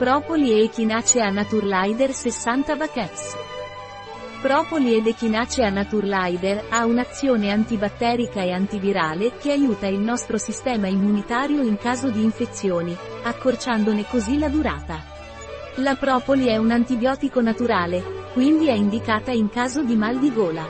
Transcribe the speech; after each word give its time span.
Propoli 0.00 0.50
e 0.52 0.62
Echinacea 0.62 1.28
Naturlider 1.28 2.14
60 2.14 2.74
Vacaps. 2.74 3.36
Propoli 4.40 4.94
ed 4.94 5.06
Echinacea 5.06 5.68
Naturlider 5.68 6.68
ha 6.70 6.86
un'azione 6.86 7.50
antibatterica 7.50 8.40
e 8.40 8.50
antivirale 8.50 9.36
che 9.36 9.52
aiuta 9.52 9.88
il 9.88 9.98
nostro 9.98 10.38
sistema 10.38 10.86
immunitario 10.86 11.60
in 11.60 11.76
caso 11.76 12.08
di 12.08 12.22
infezioni, 12.22 12.96
accorciandone 13.24 14.06
così 14.08 14.38
la 14.38 14.48
durata. 14.48 15.04
La 15.74 15.96
propoli 15.96 16.46
è 16.46 16.56
un 16.56 16.70
antibiotico 16.70 17.42
naturale, 17.42 18.02
quindi 18.32 18.68
è 18.68 18.72
indicata 18.72 19.32
in 19.32 19.50
caso 19.50 19.82
di 19.82 19.96
mal 19.96 20.18
di 20.18 20.32
gola. 20.32 20.66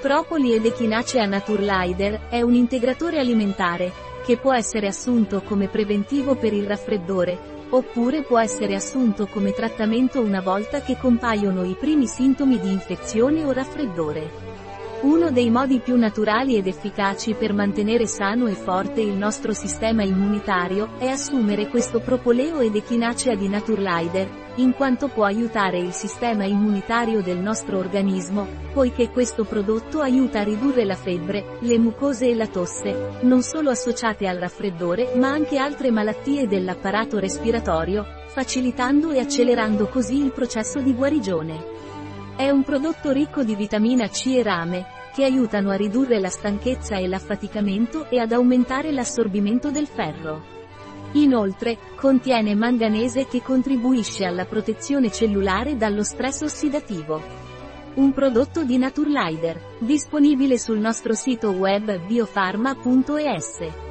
Propoli 0.00 0.54
ed 0.54 0.64
Echinacea 0.64 1.26
Naturlider 1.26 2.28
è 2.28 2.40
un 2.40 2.54
integratore 2.54 3.18
alimentare, 3.18 4.13
che 4.24 4.38
può 4.38 4.54
essere 4.54 4.86
assunto 4.86 5.42
come 5.42 5.68
preventivo 5.68 6.34
per 6.34 6.54
il 6.54 6.66
raffreddore, 6.66 7.66
oppure 7.68 8.22
può 8.22 8.38
essere 8.38 8.74
assunto 8.74 9.26
come 9.26 9.52
trattamento 9.52 10.22
una 10.22 10.40
volta 10.40 10.80
che 10.80 10.96
compaiono 10.96 11.62
i 11.64 11.76
primi 11.78 12.06
sintomi 12.06 12.58
di 12.58 12.72
infezione 12.72 13.44
o 13.44 13.52
raffreddore. 13.52 14.73
Uno 15.04 15.30
dei 15.30 15.50
modi 15.50 15.80
più 15.80 15.98
naturali 15.98 16.56
ed 16.56 16.66
efficaci 16.66 17.34
per 17.34 17.52
mantenere 17.52 18.06
sano 18.06 18.46
e 18.46 18.54
forte 18.54 19.02
il 19.02 19.12
nostro 19.12 19.52
sistema 19.52 20.02
immunitario 20.02 20.92
è 20.96 21.08
assumere 21.08 21.68
questo 21.68 22.00
propoleo 22.00 22.60
ed 22.60 22.74
echinacea 22.74 23.34
di 23.34 23.46
Naturlider, 23.46 24.26
in 24.54 24.72
quanto 24.72 25.08
può 25.08 25.24
aiutare 25.24 25.78
il 25.78 25.92
sistema 25.92 26.46
immunitario 26.46 27.20
del 27.20 27.36
nostro 27.36 27.76
organismo, 27.76 28.48
poiché 28.72 29.10
questo 29.10 29.44
prodotto 29.44 30.00
aiuta 30.00 30.40
a 30.40 30.44
ridurre 30.44 30.86
la 30.86 30.96
febbre, 30.96 31.58
le 31.60 31.78
mucose 31.78 32.30
e 32.30 32.34
la 32.34 32.46
tosse, 32.46 33.18
non 33.24 33.42
solo 33.42 33.68
associate 33.68 34.26
al 34.26 34.38
raffreddore 34.38 35.12
ma 35.16 35.28
anche 35.28 35.58
altre 35.58 35.90
malattie 35.90 36.46
dell'apparato 36.46 37.18
respiratorio, 37.18 38.06
facilitando 38.28 39.10
e 39.10 39.18
accelerando 39.18 39.86
così 39.86 40.16
il 40.24 40.32
processo 40.32 40.80
di 40.80 40.94
guarigione. 40.94 41.72
È 42.36 42.50
un 42.50 42.64
prodotto 42.64 43.12
ricco 43.12 43.44
di 43.44 43.54
vitamina 43.54 44.08
C 44.08 44.26
e 44.38 44.42
rame, 44.42 45.02
che 45.14 45.22
aiutano 45.22 45.70
a 45.70 45.76
ridurre 45.76 46.18
la 46.18 46.28
stanchezza 46.28 46.96
e 46.96 47.06
l'affaticamento 47.06 48.10
e 48.10 48.18
ad 48.18 48.32
aumentare 48.32 48.90
l'assorbimento 48.90 49.70
del 49.70 49.86
ferro. 49.86 50.42
Inoltre, 51.12 51.78
contiene 51.94 52.56
manganese 52.56 53.26
che 53.26 53.40
contribuisce 53.40 54.24
alla 54.24 54.44
protezione 54.44 55.12
cellulare 55.12 55.76
dallo 55.76 56.02
stress 56.02 56.40
ossidativo. 56.40 57.22
Un 57.94 58.12
prodotto 58.12 58.64
di 58.64 58.76
Naturlider, 58.76 59.76
disponibile 59.78 60.58
sul 60.58 60.78
nostro 60.78 61.14
sito 61.14 61.50
web 61.50 61.96
biofarma.es. 62.06 63.83